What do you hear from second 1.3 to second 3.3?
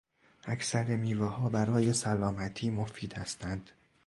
برای سلامتی مفید